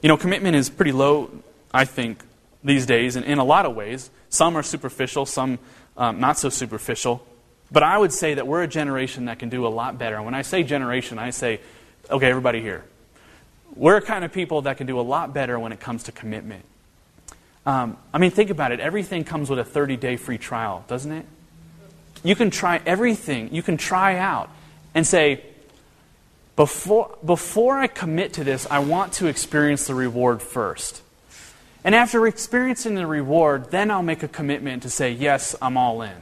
[0.00, 1.30] You know, commitment is pretty low,
[1.74, 2.22] I think,
[2.62, 4.08] these days, and in a lot of ways.
[4.30, 5.58] Some are superficial, some
[5.96, 7.26] um, not so superficial.
[7.70, 10.16] But I would say that we're a generation that can do a lot better.
[10.16, 11.60] And when I say generation, I say,
[12.10, 12.84] okay, everybody here.
[13.74, 16.12] We're a kind of people that can do a lot better when it comes to
[16.12, 16.64] commitment.
[17.66, 18.80] Um, I mean, think about it.
[18.80, 21.26] Everything comes with a 30 day free trial, doesn't it?
[22.22, 23.54] You can try everything.
[23.54, 24.50] You can try out
[24.94, 25.44] and say,
[26.56, 31.02] before, before I commit to this, I want to experience the reward first.
[31.84, 36.00] And after experiencing the reward, then I'll make a commitment to say, yes, I'm all
[36.00, 36.16] in.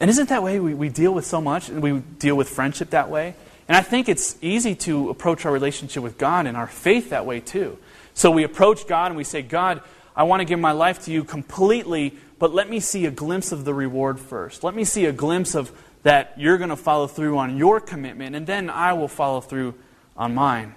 [0.00, 1.68] And isn't that way we, we deal with so much?
[1.68, 3.34] And we deal with friendship that way?
[3.68, 7.26] And I think it's easy to approach our relationship with God and our faith that
[7.26, 7.78] way too.
[8.14, 9.82] So we approach God and we say, God,
[10.16, 13.52] I want to give my life to you completely, but let me see a glimpse
[13.52, 14.62] of the reward first.
[14.62, 15.72] Let me see a glimpse of
[16.04, 19.74] that you're going to follow through on your commitment, and then I will follow through
[20.16, 20.74] on mine.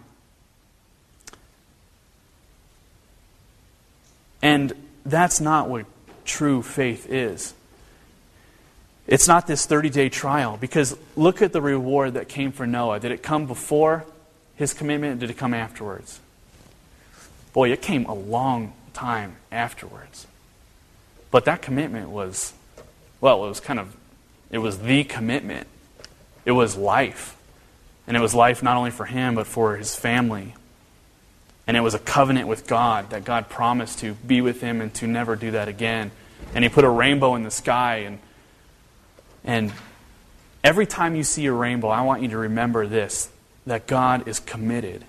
[4.47, 4.71] And
[5.05, 5.87] that's not what
[6.23, 7.53] true faith is.
[9.05, 13.01] It's not this 30 day trial, because look at the reward that came for Noah.
[13.01, 14.05] Did it come before
[14.55, 16.21] his commitment, did it come afterwards?
[17.51, 20.27] Boy, it came a long time afterwards.
[21.29, 22.53] But that commitment was,
[23.19, 23.93] well, it was kind of,
[24.49, 25.67] it was the commitment.
[26.45, 27.35] It was life.
[28.07, 30.55] And it was life not only for him, but for his family.
[31.67, 34.93] And it was a covenant with God that God promised to be with him and
[34.95, 36.11] to never do that again.
[36.55, 37.97] And he put a rainbow in the sky.
[37.97, 38.19] And,
[39.43, 39.73] and
[40.63, 43.29] every time you see a rainbow, I want you to remember this
[43.65, 45.03] that God is committed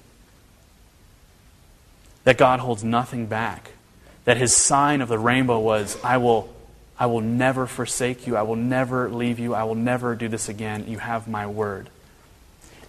[2.28, 3.70] that God holds nothing back.
[4.26, 6.54] That his sign of the rainbow was, I will,
[6.98, 8.36] I will never forsake you.
[8.36, 9.54] I will never leave you.
[9.54, 10.84] I will never do this again.
[10.88, 11.88] You have my word.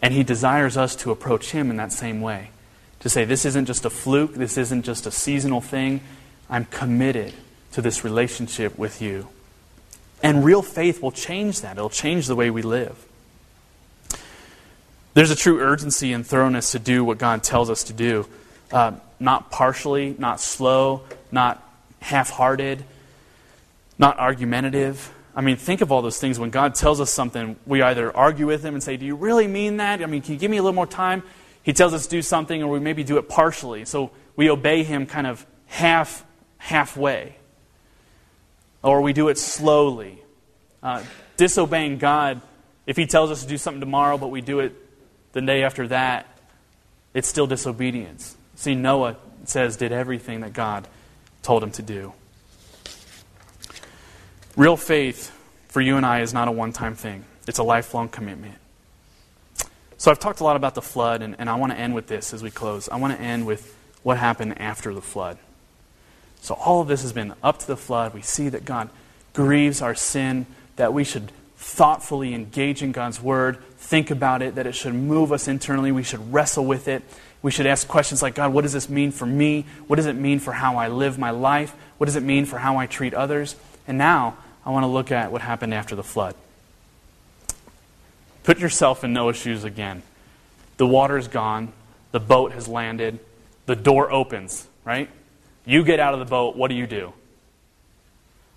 [0.01, 2.49] And he desires us to approach him in that same way.
[3.00, 4.34] To say, this isn't just a fluke.
[4.34, 6.02] This isn't just a seasonal thing.
[6.50, 7.34] I'm committed
[7.74, 9.28] to this relationship with you.
[10.22, 11.78] And real faith will change that.
[11.78, 13.06] It'll change the way we live.
[15.14, 18.28] There's a true urgency and thoroughness to do what God tells us to do.
[18.72, 21.64] Uh, not partially, not slow, not
[22.02, 22.84] half hearted,
[23.98, 25.14] not argumentative.
[25.36, 26.40] I mean, think of all those things.
[26.40, 29.48] When God tells us something, we either argue with Him and say, Do you really
[29.48, 30.02] mean that?
[30.02, 31.24] I mean, can you give me a little more time?
[31.63, 33.86] He tells us to do something, or we maybe do it partially.
[33.86, 36.26] So we obey Him kind of half,
[36.58, 37.36] halfway.
[38.82, 40.20] Or we do it slowly.
[40.82, 41.03] Uh,
[41.38, 42.41] disobeying God,
[42.86, 44.74] if He tells us to do something tomorrow, but we do it
[45.34, 46.26] the day after that,
[47.14, 48.36] it's still disobedience.
[48.55, 50.88] See, Noah says did everything that God
[51.41, 52.14] told him to do.
[54.55, 55.36] Real faith
[55.70, 58.59] for you and I is not a one time thing, it's a lifelong commitment.
[60.00, 62.08] So I've talked a lot about the flood, and, and I want to end with
[62.08, 62.88] this as we close.
[62.88, 65.38] I want to end with what happened after the flood.
[66.39, 68.14] So all of this has been up to the flood.
[68.14, 68.89] We see that God
[69.34, 70.45] grieves our sin,
[70.78, 75.34] that we should thoughtfully engage in God's word, think about it, that it should move
[75.34, 77.04] us internally, we should wrestle with it,
[77.41, 79.66] we should ask questions like God, what does this mean for me?
[79.88, 81.76] What does it mean for how I live my life?
[81.97, 83.58] What does it mean for how I treat others?
[83.86, 86.36] And now I want to look at what happened after the flood.
[88.44, 90.04] Put yourself in Noah's shoes again.
[90.78, 91.74] The water's gone,
[92.12, 93.20] the boat has landed,
[93.66, 95.10] the door opens, right?
[95.66, 97.14] You get out of the boat, what do you do?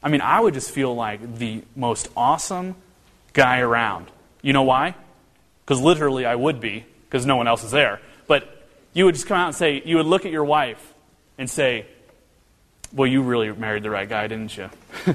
[0.02, 2.74] I mean, I would just feel like the most awesome
[3.32, 4.06] guy around.
[4.40, 4.94] You know why?
[5.64, 8.00] Because literally I would be, because no one else is there.
[8.26, 10.92] But you would just come out and say, you would look at your wife
[11.38, 11.86] and say,
[12.92, 14.70] Well, you really married the right guy, didn't you?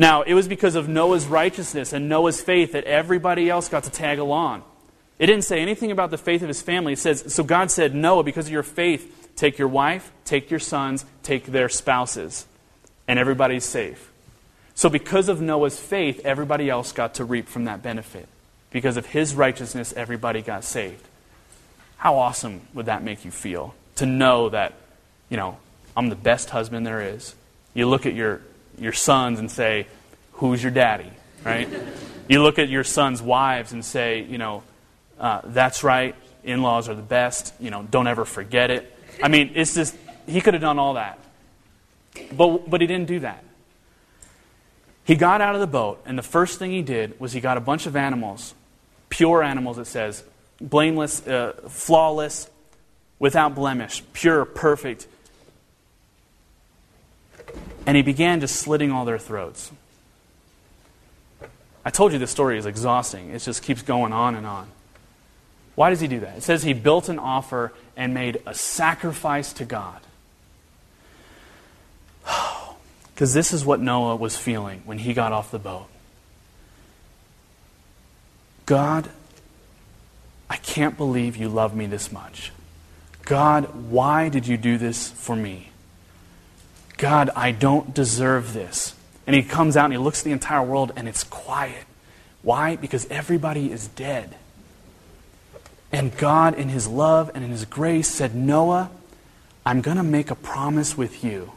[0.00, 3.90] now, it was because of Noah's righteousness and Noah's faith that everybody else got to
[3.90, 4.62] tag along.
[5.18, 6.94] It didn't say anything about the faith of his family.
[6.94, 10.58] It says, So God said, Noah, because of your faith, take your wife, take your
[10.58, 12.46] sons, take their spouses,
[13.06, 14.10] and everybody's safe.
[14.74, 18.26] So, because of Noah's faith, everybody else got to reap from that benefit.
[18.70, 21.06] Because of his righteousness, everybody got saved.
[21.98, 23.74] How awesome would that make you feel?
[23.96, 24.72] To know that,
[25.28, 25.58] you know,
[25.94, 27.34] I'm the best husband there is.
[27.74, 28.40] You look at your,
[28.80, 29.86] your sons and say,
[30.34, 31.10] Who's your daddy?
[31.44, 31.68] Right?
[32.28, 34.62] you look at your sons' wives and say, You know,
[35.18, 37.54] uh, that's right, in laws are the best.
[37.60, 38.96] You know, don't ever forget it.
[39.22, 41.18] I mean, it's just, he could have done all that.
[42.32, 43.44] But, but he didn't do that.
[45.04, 47.56] He got out of the boat, and the first thing he did was he got
[47.56, 48.54] a bunch of animals,
[49.08, 50.22] pure animals, it says,
[50.60, 52.48] blameless, uh, flawless,
[53.18, 55.06] without blemish, pure, perfect.
[57.86, 59.72] And he began just slitting all their throats.
[61.84, 63.30] I told you this story is exhausting.
[63.30, 64.68] It just keeps going on and on.
[65.74, 66.36] Why does he do that?
[66.36, 70.00] It says he built an offer and made a sacrifice to God.
[73.14, 75.88] Because this is what Noah was feeling when he got off the boat.
[78.64, 79.10] God,
[80.48, 82.50] I can't believe you love me this much.
[83.26, 85.69] God, why did you do this for me?
[87.00, 88.94] God, I don't deserve this.
[89.26, 91.86] And he comes out and he looks at the entire world and it's quiet.
[92.42, 92.76] Why?
[92.76, 94.36] Because everybody is dead.
[95.90, 98.90] And God, in his love and in his grace, said, Noah,
[99.64, 101.52] I'm going to make a promise with you.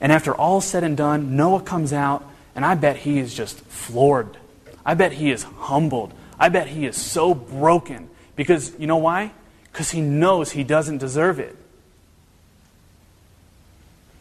[0.00, 3.60] And after all said and done, Noah comes out, and I bet he is just
[3.60, 4.36] floored.
[4.84, 6.12] I bet he is humbled.
[6.40, 8.10] I bet he is so broken.
[8.34, 9.30] Because, you know why?
[9.72, 11.56] Because he knows he doesn't deserve it.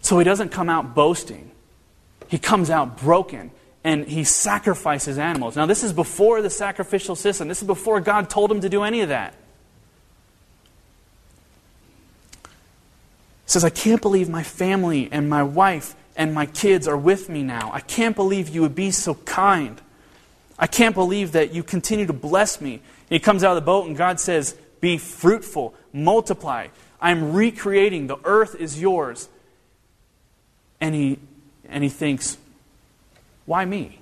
[0.05, 1.49] So he doesn't come out boasting.
[2.27, 3.49] He comes out broken
[3.83, 5.55] and he sacrifices animals.
[5.55, 7.47] Now, this is before the sacrificial system.
[7.47, 9.33] This is before God told him to do any of that.
[12.43, 12.49] He
[13.47, 17.41] says, I can't believe my family and my wife and my kids are with me
[17.41, 17.71] now.
[17.73, 19.81] I can't believe you would be so kind.
[20.59, 22.73] I can't believe that you continue to bless me.
[22.73, 26.67] And he comes out of the boat, and God says, Be fruitful, multiply.
[27.01, 28.05] I'm recreating.
[28.05, 29.29] The earth is yours.
[30.81, 31.19] And he,
[31.67, 32.37] and he thinks,
[33.45, 33.99] Why me?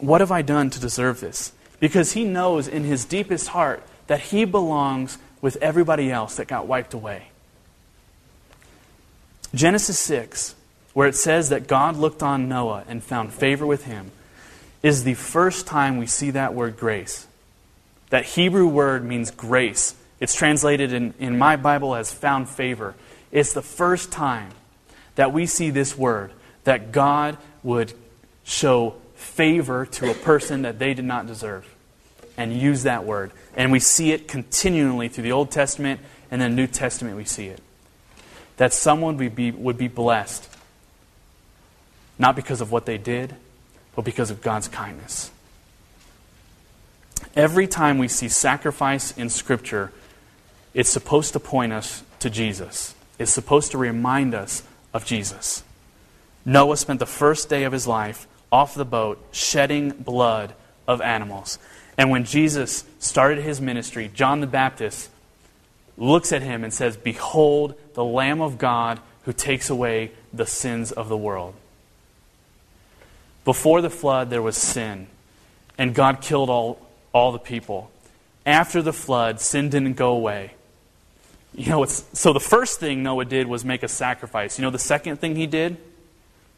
[0.00, 1.52] What have I done to deserve this?
[1.80, 6.66] Because he knows in his deepest heart that he belongs with everybody else that got
[6.66, 7.28] wiped away.
[9.54, 10.54] Genesis 6,
[10.92, 14.10] where it says that God looked on Noah and found favor with him,
[14.82, 17.26] is the first time we see that word grace.
[18.10, 19.94] That Hebrew word means grace.
[20.20, 22.94] It's translated in, in my Bible as found favor.
[23.30, 24.50] It's the first time
[25.14, 26.32] that we see this word,
[26.64, 27.92] that God would
[28.44, 31.66] show favor to a person that they did not deserve
[32.36, 33.32] and use that word.
[33.56, 36.00] And we see it continually through the Old Testament
[36.30, 37.60] and the New Testament, we see it.
[38.58, 40.48] That someone would be, would be blessed,
[42.18, 43.34] not because of what they did,
[43.94, 45.30] but because of God's kindness.
[47.34, 49.92] Every time we see sacrifice in Scripture,
[50.74, 52.94] it's supposed to point us to Jesus.
[53.18, 54.62] It's supposed to remind us
[54.94, 55.62] of Jesus.
[56.44, 60.54] Noah spent the first day of his life off the boat shedding blood
[60.86, 61.58] of animals.
[61.96, 65.10] And when Jesus started his ministry, John the Baptist
[65.96, 70.92] looks at him and says, Behold, the Lamb of God who takes away the sins
[70.92, 71.54] of the world.
[73.44, 75.08] Before the flood, there was sin,
[75.76, 76.80] and God killed all,
[77.12, 77.90] all the people.
[78.46, 80.52] After the flood, sin didn't go away.
[81.54, 84.58] You know, it's, so the first thing Noah did was make a sacrifice.
[84.58, 85.76] You know the second thing he did?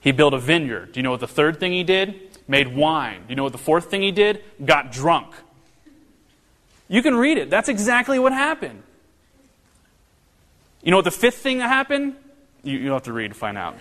[0.00, 0.92] He built a vineyard.
[0.92, 2.14] Do you know what the third thing he did?
[2.48, 3.22] Made wine.
[3.22, 4.42] Do you know what the fourth thing he did?
[4.64, 5.34] Got drunk.
[6.88, 7.50] You can read it.
[7.50, 8.82] That's exactly what happened.
[10.82, 12.16] You know what the fifth thing that happened?
[12.62, 13.76] You, you have to read to find out.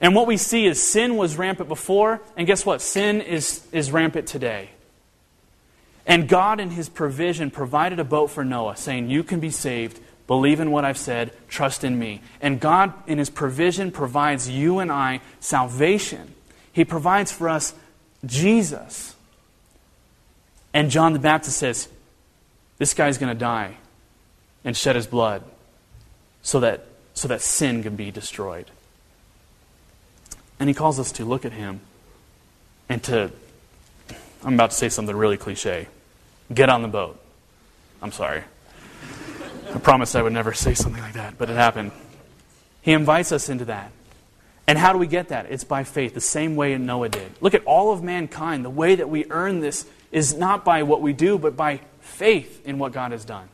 [0.00, 2.80] And what we see is sin was rampant before, and guess what?
[2.80, 4.70] Sin is, is rampant today.
[6.06, 10.00] And God, in His provision, provided a boat for Noah, saying, You can be saved,
[10.26, 12.20] believe in what I've said, trust in me.
[12.40, 16.34] And God, in His provision, provides you and I salvation.
[16.72, 17.74] He provides for us
[18.24, 19.14] Jesus.
[20.74, 21.88] And John the Baptist says,
[22.78, 23.76] This guy's going to die
[24.64, 25.42] and shed his blood
[26.42, 28.70] so that, so that sin can be destroyed.
[30.58, 31.80] And he calls us to look at him
[32.88, 33.32] and to,
[34.44, 35.88] I'm about to say something really cliche
[36.52, 37.18] get on the boat.
[38.02, 38.42] I'm sorry.
[39.74, 41.92] I promised I would never say something like that, but it happened.
[42.82, 43.90] He invites us into that.
[44.66, 45.46] And how do we get that?
[45.50, 47.32] It's by faith, the same way Noah did.
[47.40, 48.64] Look at all of mankind.
[48.64, 52.66] The way that we earn this is not by what we do, but by faith
[52.66, 53.48] in what God has done.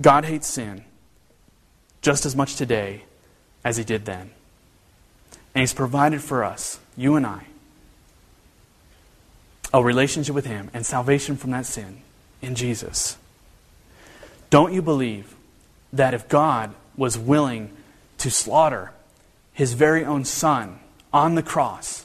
[0.00, 0.84] God hates sin
[2.00, 3.04] just as much today
[3.64, 4.30] as he did then.
[5.54, 7.44] And he's provided for us, you and I,
[9.72, 12.02] a relationship with him and salvation from that sin
[12.42, 13.16] in Jesus.
[14.50, 15.34] Don't you believe
[15.92, 17.70] that if God was willing
[18.18, 18.92] to slaughter
[19.52, 20.80] his very own son
[21.12, 22.04] on the cross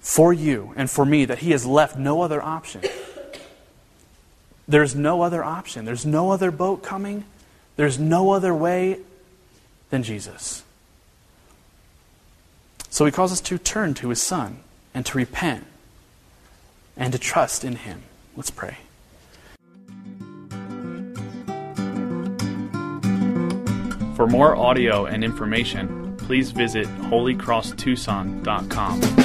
[0.00, 2.82] for you and for me, that he has left no other option?
[4.66, 5.84] There's no other option.
[5.84, 7.24] There's no other boat coming.
[7.76, 8.98] There's no other way
[9.90, 10.62] than Jesus.
[12.88, 14.60] So he calls us to turn to his son
[14.94, 15.64] and to repent
[16.96, 18.02] and to trust in him.
[18.36, 18.76] Let's pray.
[24.16, 29.21] For more audio and information, please visit holycrosstucson.com.